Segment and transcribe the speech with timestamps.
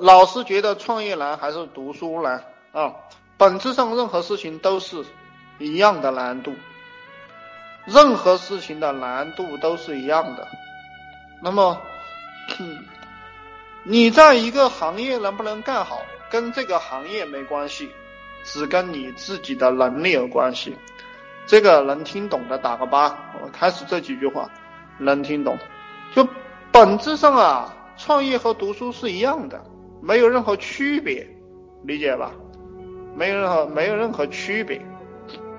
[0.00, 2.92] 老师觉得创业难还是读书难啊？
[3.38, 5.04] 本质上任何事情都是
[5.58, 6.54] 一样的难度，
[7.84, 10.48] 任何事情的难度都是一样的。
[11.42, 11.78] 那么，
[13.84, 16.00] 你在一个行业能不能干好，
[16.30, 17.90] 跟这个行业没关系，
[18.42, 20.76] 只跟你自己的能力有关系。
[21.46, 23.16] 这个能听懂的打个八。
[23.42, 24.50] 我开始这几句话，
[24.98, 25.58] 能听懂，
[26.14, 26.26] 就
[26.72, 29.62] 本质上啊，创业和读书是一样的，
[30.00, 31.26] 没有任何区别，
[31.84, 32.32] 理解吧？
[33.16, 34.80] 没有任何没有任何区别。